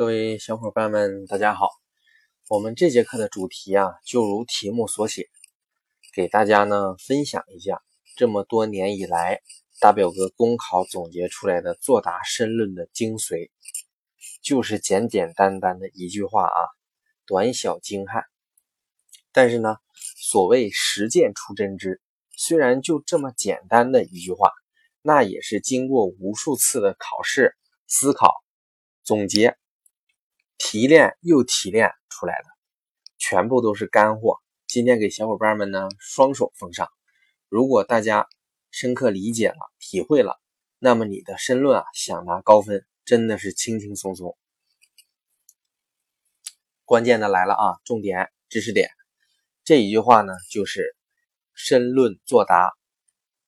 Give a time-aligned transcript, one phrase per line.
[0.00, 1.68] 各位小伙伴们，大家好。
[2.48, 5.28] 我们这节课的主题啊，就如题目所写，
[6.14, 7.82] 给大家呢分享一下
[8.16, 9.42] 这么多年以来
[9.78, 13.50] 大表哥公考总结出来的作答申论的精髓，
[14.42, 16.60] 就是简简单单的一句话啊，
[17.26, 18.24] 短小精悍。
[19.32, 19.76] 但是呢，
[20.16, 22.00] 所谓实践出真知，
[22.38, 24.50] 虽然就这么简单的一句话，
[25.02, 27.54] 那也是经过无数次的考试、
[27.86, 28.32] 思考、
[29.04, 29.59] 总结。
[30.62, 32.44] 提炼又提炼出来的，
[33.16, 34.36] 全部都是干货。
[34.66, 36.86] 今天给小伙伴们呢双手奉上。
[37.48, 38.28] 如果大家
[38.70, 40.38] 深刻理解了、体会了，
[40.78, 44.36] 那么你的申论啊想拿高分，真的是轻轻松松。
[46.84, 48.90] 关键的来了啊，重点知识点。
[49.64, 50.94] 这一句话呢，就是
[51.54, 52.70] 申论作答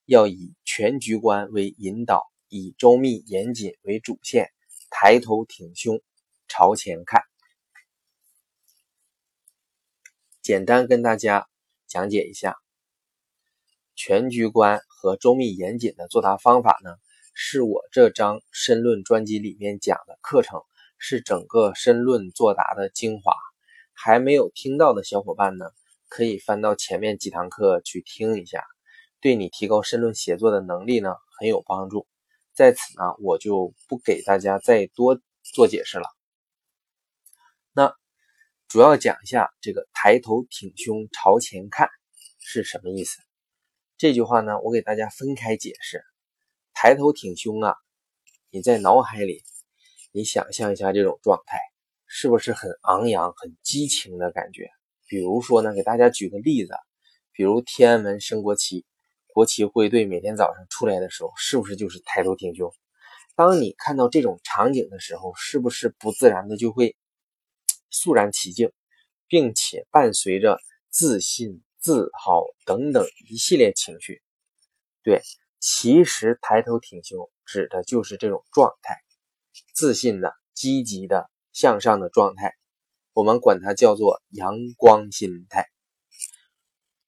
[0.07, 4.51] 要以全局观为引导，以周密严谨为主线，
[4.89, 6.01] 抬头挺胸。
[6.55, 7.23] 朝前看，
[10.43, 11.49] 简单跟大家
[11.89, 12.59] 讲解一下
[13.95, 16.95] 全局观和周密严谨的作答方法呢，
[17.33, 20.61] 是我这张申论专辑里面讲的课程，
[20.99, 23.35] 是整个申论作答的精华。
[23.95, 25.65] 还没有听到的小伙伴呢，
[26.11, 28.63] 可以翻到前面几堂课去听一下，
[29.23, 32.07] 对你提高申论写作的能力呢很有帮助。
[32.53, 36.05] 在此呢，我就不给大家再多做解释了。
[37.75, 37.95] 那
[38.69, 41.89] 主要讲一下这个“抬头挺胸朝前看”
[42.39, 43.19] 是什么意思？
[43.97, 46.05] 这句话呢，我给大家分开解释。
[46.75, 47.75] 抬头挺胸啊，
[48.51, 49.43] 你在脑海里，
[50.11, 51.59] 你想象一下这种状态，
[52.07, 54.69] 是不是很昂扬、很激情的感觉？
[55.07, 56.75] 比如说呢，给大家举个例子，
[57.33, 58.85] 比如天安门升国旗，
[59.29, 62.71] 国旗护卫队每天早上出来的时候，是不是就是抬头挺胸？
[63.35, 66.95] 当你看到这种场景的时候，是不是不自然的就会？
[67.93, 68.73] 肃然起敬，
[69.29, 74.21] 并且伴随着自信、自豪等等一系列情绪。
[75.05, 75.23] 对，
[75.61, 78.97] 其实抬头挺胸指的就是这种状态，
[79.75, 82.55] 自信的、积极的、向上的状态。
[83.13, 85.69] 我们管它叫做阳光心态。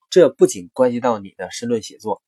[0.09, 2.21] 这不仅关系到你的申论写作，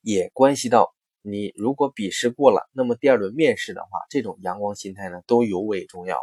[0.00, 6.18] 也关系到你如果笔试过了，那么第二轮面试的话，这种阳光心态呢都尤为重要。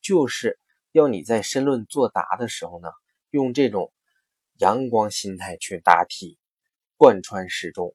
[0.00, 0.58] 就是
[0.92, 2.88] 要你在申论作答的时候呢，
[3.30, 3.92] 用这种
[4.58, 6.36] 阳光心态去答题，
[6.96, 7.94] 贯穿始终，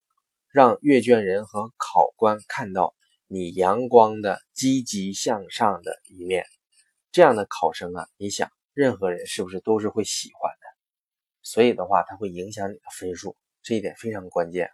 [0.49, 2.95] 让阅卷人和考官看到
[3.27, 6.45] 你阳光的积极向上的一面。
[7.11, 10.67] 这样的考生啊，你想，任何人是不是都是会喜欢的？
[11.41, 14.71] 所以的话，它会影响你的分数，这一点非常关键。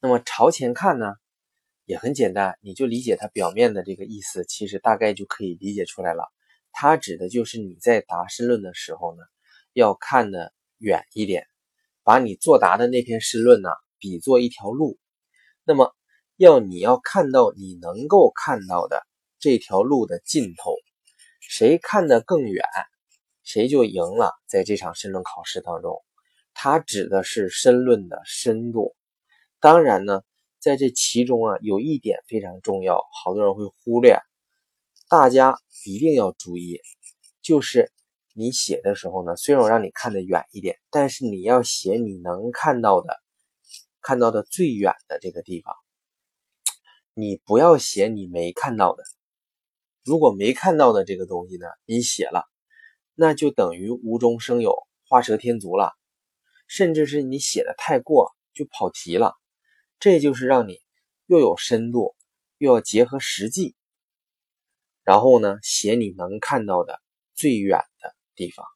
[0.00, 1.14] 那么朝前看呢？
[1.86, 6.24] 也很简单，你就理解它表面的这个意思，其实大概就可以理解出来了。
[6.72, 9.22] 它指的就是你在答申论的时候呢，
[9.74, 11.46] 要看的远一点，
[12.02, 13.68] 把你作答的那篇申论呢
[13.98, 14.98] 比作一条路，
[15.62, 15.94] 那么
[16.36, 19.06] 要你要看到你能够看到的
[19.38, 20.74] 这条路的尽头，
[21.40, 22.64] 谁看得更远，
[23.42, 24.32] 谁就赢了。
[24.46, 26.02] 在这场申论考试当中，
[26.54, 28.96] 它指的是申论的深度，
[29.60, 30.22] 当然呢。
[30.64, 34.18] 在这其中啊，有一点非常重要，好多人会忽略，
[35.10, 36.80] 大家一定要注意，
[37.42, 37.92] 就是
[38.32, 43.14] 你写的时候呢，虽然我让你看得远一点，但是你要写你能看到的，
[44.00, 45.74] 看到的最远的这个地方，
[47.12, 49.04] 你不要写你没看到的。
[50.02, 52.42] 如果没看到的这个东西呢，你写了，
[53.14, 54.74] 那就等于无中生有，
[55.10, 55.92] 画蛇添足了，
[56.66, 59.34] 甚至是你写的太过，就跑题了。
[60.04, 60.82] 这就是让你
[61.24, 62.14] 又有深度，
[62.58, 63.74] 又要结合实际，
[65.02, 67.00] 然后呢，写你能看到的
[67.32, 68.66] 最远的地方，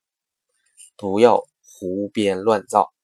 [0.97, 2.95] 不要胡编乱造。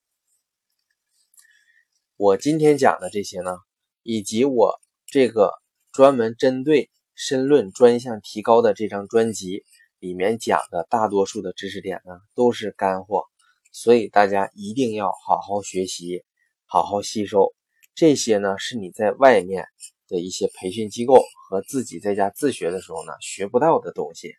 [2.15, 3.57] 我今天讲的这些呢，
[4.01, 5.53] 以及我这个
[5.91, 9.63] 专门针对申论专项提高的这张专辑
[9.99, 13.25] 里面讲的大多数的知识点呢，都是干货，
[13.71, 16.25] 所以大家一定要好好学习，
[16.65, 17.53] 好好吸收。
[17.95, 19.69] 这些呢，是你在外面
[20.09, 24.35] 的一些培训机构和自己在家自学的时候呢学不到的东西。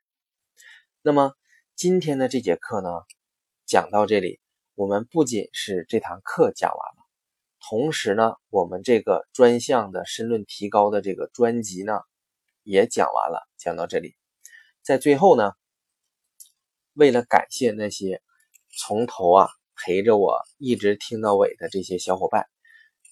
[1.00, 1.32] 那么
[1.74, 2.90] 今天的这节课呢，
[3.64, 4.40] 讲到这里，
[4.74, 7.06] 我们不仅是这堂课讲完了，
[7.66, 11.94] 同时呢，我们这个专项的申论提高的这个专辑呢，
[12.62, 13.48] 也讲完了。
[13.56, 14.14] 讲到这里，
[14.82, 15.52] 在最后呢，
[16.92, 18.20] 为了感谢那些
[18.76, 22.46] 从头啊陪着我一直听到尾的这些小伙伴。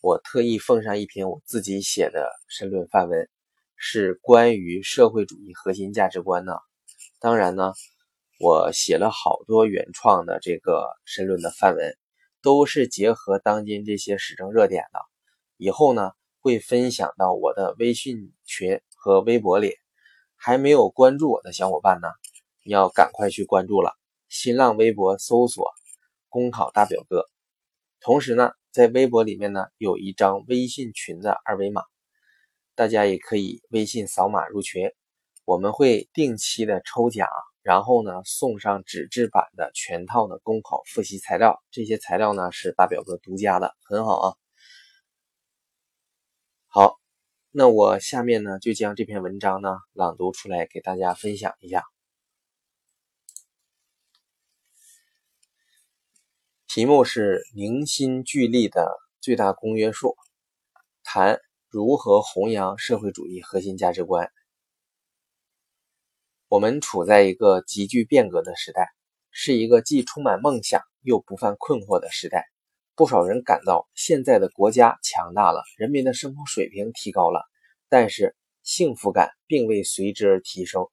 [0.05, 3.27] 我特意奉上一篇我自己写的申论范文，
[3.75, 6.53] 是关于社会主义核心价值观呢？
[7.21, 7.73] 当然呢，
[8.39, 11.97] 我写了好多原创的这个申论的范文，
[12.43, 15.01] 都是结合当今这些时政热点的。
[15.57, 19.73] 以后呢，会分享到我的微信群和微博里。
[20.37, 22.09] 还没有关注我的小伙伴呢，
[22.63, 23.95] 你要赶快去关注了。
[24.29, 25.71] 新浪微博搜索
[26.29, 27.25] “公考大表哥”，
[28.05, 31.85] 同时呢，在微博里面呢有一张微信群的二维码，
[32.75, 34.91] 大家也可以微信扫码入群。
[35.45, 37.29] 我们会定期的抽奖，
[37.63, 41.63] 然后呢送上纸质版的全套的公考复习材料。
[41.71, 44.35] 这些材料呢是大表哥独家的，很好啊。
[46.67, 46.99] 好，
[47.53, 51.94] 那我下面呢就将这篇文章呢朗读出来给大家分享一下。
[56.75, 58.91] 题目是“凝心聚力的
[59.21, 60.17] 最大公约数”，
[61.05, 61.39] 谈
[61.69, 64.29] 如何弘扬社会主义核心价值观。
[66.49, 68.89] 我们处在一个急剧变革的时代，
[69.31, 72.45] 是一个既充满梦想又不犯困惑的时代。
[72.97, 77.45] 不少人感到现在的国家强大了，人民的生活水平提高了，
[77.89, 78.35] 但是
[78.65, 80.89] 幸福感并未随之而提升。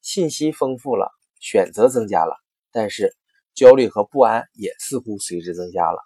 [0.00, 2.34] 信息丰富了，选择增加了，
[2.72, 3.14] 但是。
[3.58, 5.98] 焦虑和不安也似乎随之增加了。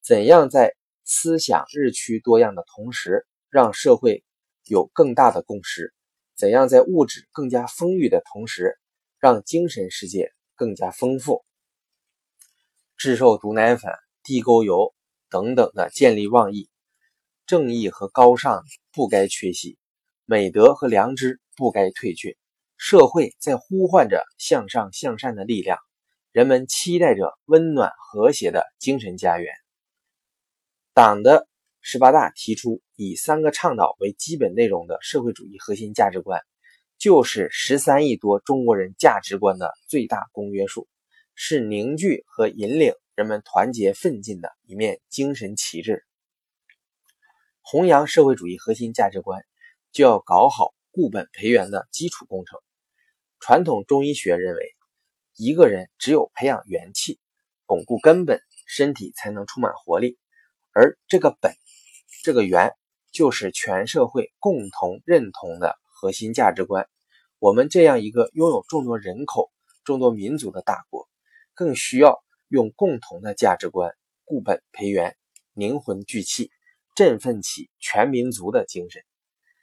[0.00, 4.22] 怎样在思想日趋多样的同时，让社会
[4.64, 5.92] 有更大的共识？
[6.36, 8.78] 怎样在物质更加丰裕的同时，
[9.18, 11.44] 让精神世界更加丰富？
[12.96, 13.90] 制售毒奶粉、
[14.22, 14.94] 地沟油
[15.28, 16.70] 等等的见利忘义，
[17.44, 19.78] 正义和高尚不该缺席，
[20.26, 22.38] 美德和良知不该退却。
[22.76, 25.76] 社会在呼唤着向上向善的力量。
[26.30, 29.54] 人们期待着温暖和谐的精神家园。
[30.92, 31.48] 党的
[31.80, 36.42] 十八大提出以三个倡导为基本内容的社会主义核心价值观，
[36.98, 40.86] 就是十三亿多中国人价值观的最大公约数，
[41.34, 46.04] 是凝聚和引领人们团结奋进的一面精神旗帜。
[47.62, 49.42] 弘扬社会主义核心价值观，
[49.92, 52.60] 就要搞好固本培元的基础工程。
[53.40, 54.77] 传统中医学认为。
[55.40, 57.20] 一个人只有培养元气，
[57.64, 60.18] 巩固根本，身体才能充满活力。
[60.72, 61.54] 而这个本，
[62.24, 62.72] 这个元，
[63.12, 66.88] 就是全社会共同认同的核心价值观。
[67.38, 69.52] 我们这样一个拥有众多人口、
[69.84, 71.08] 众多民族的大国，
[71.54, 72.18] 更需要
[72.48, 73.94] 用共同的价值观
[74.24, 75.16] 固本培元，
[75.52, 76.50] 凝魂聚气，
[76.96, 79.04] 振奋起全民族的精神。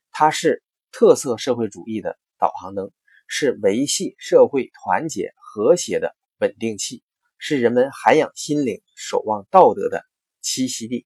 [0.09, 0.63] 它是
[0.93, 2.91] 特色社会主义的导航灯，
[3.27, 5.33] 是维系社会团结。
[5.55, 7.01] 和谐的稳定器，
[7.37, 10.03] 是人们涵养心灵、守望道德的
[10.43, 11.05] 栖息地。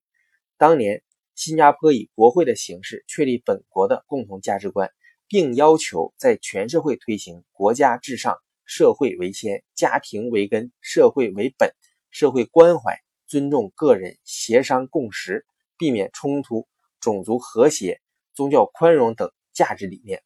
[0.58, 1.04] 当年，
[1.36, 4.92] 新加坡以国会的形式确立本国的共同价值观，
[5.28, 11.72] 并要求在全社会推行国家至上、社会为先、家庭为根、社会为本、
[12.10, 15.46] 社会关怀、尊重个人、协商共识、
[15.78, 16.68] 避免冲突、
[17.00, 18.02] 种族和谐、
[18.34, 20.24] 宗教宽容等价值理念，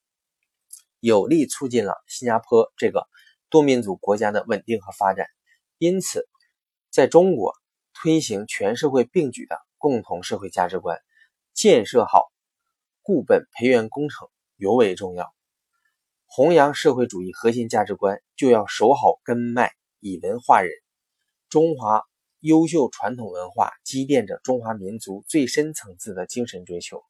[1.05, 3.05] 有力促进了新加坡这个。
[3.49, 5.27] 多民族国家的稳定和发展，
[5.77, 6.27] 因此，
[6.89, 7.53] 在中国
[7.93, 10.97] 推行全社会并举的共同社会价值观，
[11.53, 12.31] 建设好
[13.03, 15.31] 固本培元工程尤为重要。
[16.25, 20.71] 弘扬社会主义核心价值观，就要守好根脉，以文化人。
[21.47, 22.01] 中华
[22.39, 27.03] 优秀传统文化积淀着中华民族最深层次的精神追求，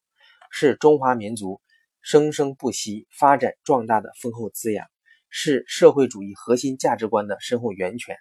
[0.50, 1.62] 是中华民族
[2.04, 4.86] 生生不息、发展壮大的丰厚滋养。
[5.36, 8.16] 是社会主义核心价值观的深厚源泉，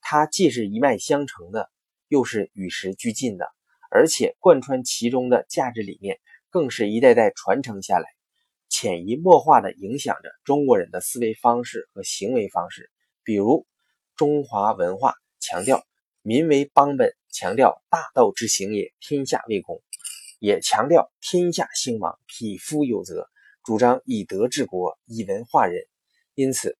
[0.00, 1.70] 它既是一脉相承的，
[2.08, 3.46] 又是与时俱进的，
[3.88, 6.18] 而且贯穿其中的价值理念，
[6.50, 8.06] 更是一代代传承下来，
[8.68, 12.90] 潜移默化地影响着中国人的思维方式和行为方式。
[13.22, 13.64] 比如，
[14.16, 15.86] 中华文化强调
[16.22, 19.80] 民为邦本，强调大道之行也，天下为公，
[20.38, 23.28] 也强调天下兴亡，匹夫有责，
[23.64, 25.82] 主张以德治国，以文化人。
[26.34, 26.76] 因此，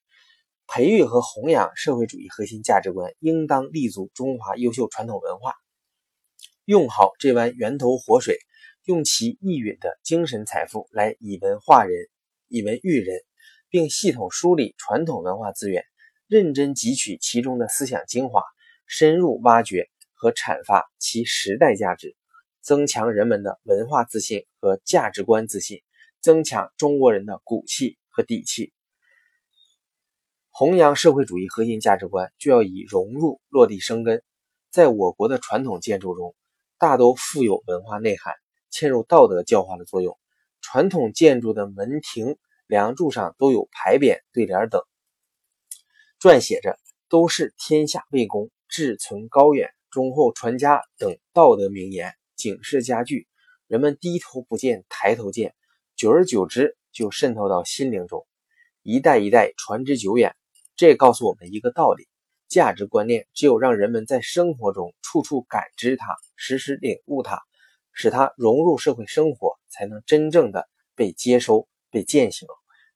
[0.67, 5.55] 培育和弘扬社会主义核心价值观，应当立足中华优秀传统文化，
[6.65, 8.39] 用好这湾源头活水，
[8.85, 12.09] 用其溢允的精神财富来以文化人、
[12.49, 13.21] 以文育人，
[13.71, 15.85] 并系统梳理传统文化资源，
[16.27, 18.43] 认真汲取其中的思想精华，
[18.87, 22.17] 深入挖掘和阐发其时代价值，
[22.67, 25.83] 增强人们的文化自信和价值观自信，
[26.21, 28.73] 增强中国人的骨气和底气。
[30.51, 34.21] 弘扬社会主义核心价值观，就要以融入落地生根。
[34.73, 36.35] 在我国的传统建筑中，
[36.77, 38.35] 大都富有文化内涵，
[38.73, 40.19] 嵌入道德教化的作用。
[40.61, 44.83] 传统建筑的门庭、梁柱上都有牌匾、对联等，
[46.21, 46.77] 撰写着
[47.09, 53.27] 都是天下为公、志存高远、忠厚传家等道德名言，警示加剧。
[53.67, 55.55] 人们低头不见抬头见，
[55.97, 58.25] 久而久之就渗透到心灵中，
[58.83, 60.37] 一代一代传之久远。
[60.77, 62.07] 这告诉我们一个道理：
[62.49, 67.43] 价值观念只有让人们在生活中处处感知它，时时领悟它，
[67.93, 72.47] 使它融入社会生活，才能真正的被接收、被践行。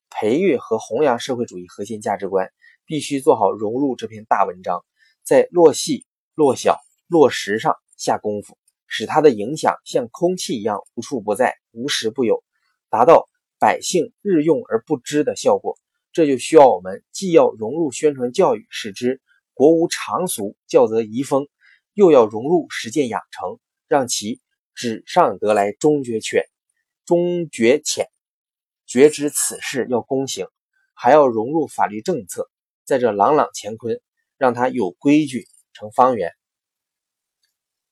[0.08, 2.52] 培育和弘扬社会主义核心价值观，
[2.84, 4.84] 必须做好融入这篇大文章，
[5.24, 6.78] 在落细、落小、
[7.08, 8.59] 落实上下功夫。
[8.90, 12.42] 使它的影响像空气一样无处不在、无时不有，
[12.90, 13.28] 达到
[13.60, 15.78] 百姓日用而不知的效果。
[16.12, 19.22] 这就需要我们既要融入宣传教育，使之
[19.54, 21.44] 国无常俗，教则遗风；
[21.94, 24.40] 又要融入实践养成，让其
[24.74, 26.42] 纸上得来终觉浅，
[27.06, 28.08] 终觉浅，
[28.86, 30.46] 觉知此事要躬行；
[30.94, 32.50] 还要融入法律政策，
[32.84, 34.00] 在这朗朗乾坤，
[34.36, 36.32] 让它有规矩成方圆。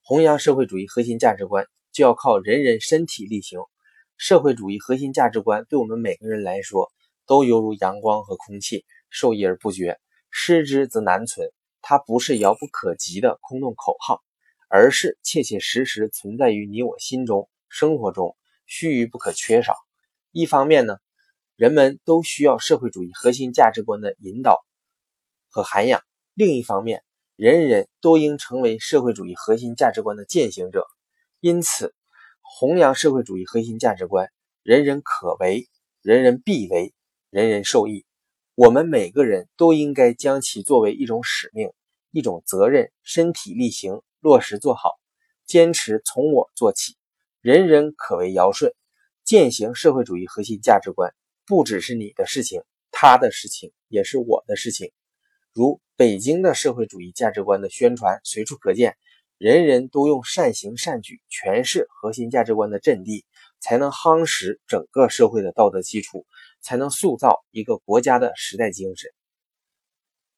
[0.09, 3.61] 弘扬社会主义核心价值观，就要靠人人身体力行。
[4.17, 6.91] 社会主义核心价值观对我们每个人来说，
[7.27, 10.00] 都犹如阳光和空气，受益而不绝。
[10.31, 11.50] 失之则难存。
[11.83, 14.23] 它不是遥不可及的空洞口号，
[14.71, 18.35] 而是切切实实存在于你我心中、生活中，
[18.65, 19.75] 须臾不可缺少。
[20.33, 20.97] 一方面呢，
[21.55, 24.65] 人们都需要社会主义核心价值观的引导
[25.50, 26.00] 和涵养；
[26.33, 27.05] 另一方面，
[27.38, 30.88] 人人都应成为社会主义核心价值观的践行者，
[31.38, 31.95] 因此，
[32.40, 34.33] 弘扬社会主义核心价值观，
[34.64, 35.68] 人人可为，
[36.02, 36.92] 人人必为，
[37.30, 38.04] 人人受益。
[38.57, 41.71] 我们每个人都应该将其作为一种使命、
[42.11, 44.99] 一种责任，身体力行，落实做好，
[45.47, 46.97] 坚持从我做起，
[47.40, 48.73] 人人可为尧舜。
[49.23, 51.14] 践行社会主义核心价值观，
[51.47, 54.90] 不只是你的事情，他的事情，也是我的事情。
[55.52, 58.97] 如北京的社会主义价值观的宣传随处可见，
[59.37, 63.26] 人人都用善行善举诠释核心价值观的阵地，
[63.59, 66.25] 才能夯实整个社会的道德基础，
[66.61, 69.11] 才能塑造一个国家的时代精神。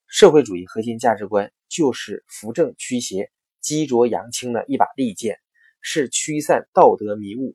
[0.07, 5.41] 社会主义核心价值观就是扶正驱邪、激浊扬清的一把利剑，
[5.83, 7.55] 是驱散道德迷雾、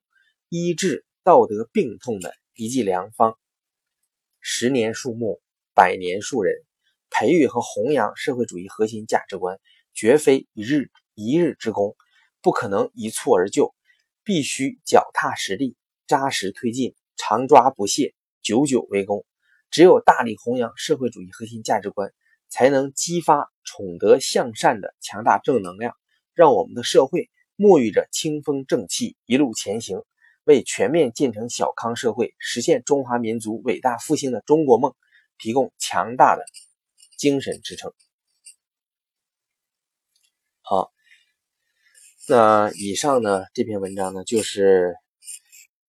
[0.49, 3.35] 医治道德病痛的一剂良方。
[4.41, 5.41] 十年树木，
[5.73, 6.53] 百年树人。
[7.09, 9.59] 培育和弘扬社会主义核心价值观，
[9.93, 11.95] 绝非一日一日之功，
[12.41, 13.73] 不可能一蹴而就，
[14.23, 19.25] 必须脚踏实地、扎实推进、常抓不懈、久久为功。
[19.71, 22.13] 只有大力弘扬社会主义核心价值观，
[22.49, 25.95] 才能激发崇德向善的强大正能量，
[26.33, 30.01] 让我们的社会沐浴着清风正气，一路前行，
[30.43, 34.93] 为全面建成小康社会、实现中华民族伟大复兴的中国梦
[35.37, 36.43] 提供强大的。
[37.17, 37.93] 精神支撑。
[40.61, 40.91] 好，
[42.27, 44.95] 那以上呢这篇文章呢就是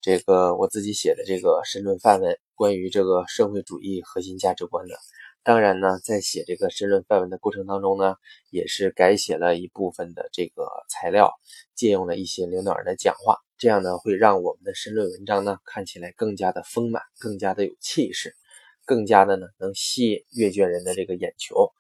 [0.01, 4.97] 这个我自己写的这个申论范文，关于这个社会主义核心价值观的。
[5.43, 8.17] 当然呢，在写这个申论范文的过程当中呢，
[8.51, 11.33] 也是改写了一部分的这个材料，
[11.77, 18.35] 借用了一些领导人的讲话，这样呢会让我们的申论文章呢看起来更加的丰满，更加的有气势。
[18.87, 21.73] 更加的呢，能吸引阅卷人的这个眼球。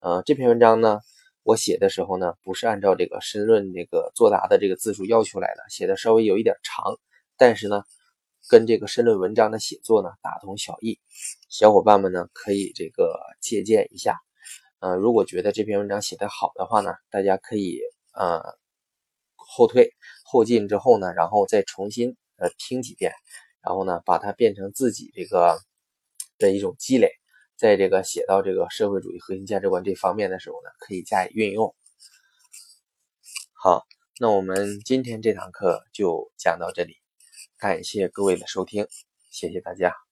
[0.00, 0.98] 呃，这篇文章呢，
[1.44, 6.98] 我写的时候呢，不是按照这个申论这个作答的这个字数要求来的，写的稍微有一点长，
[7.36, 7.84] 但是呢，
[8.48, 10.98] 跟这个申论文章的写作呢大同小异。
[11.48, 14.18] 小伙伴们呢可以这个借鉴一下。
[14.80, 17.78] 呃，如果觉得这篇文章写得好的话呢，大家可以
[18.12, 18.42] 呃
[19.36, 19.92] 后退
[20.24, 23.12] 后进之后呢，然后再重新呃听几遍，
[23.62, 25.60] 然后呢把它变成自己这个。
[26.40, 27.12] 的一种积累，
[27.56, 31.72] 在这个写到这个社会主义核心价值观这方面的时候呢，可以加以运用。
[33.52, 33.86] 好，
[34.18, 36.96] 那我们今天这堂课就讲到这里，
[37.58, 38.88] 感谢各位的收听，
[39.30, 40.09] 谢谢大家。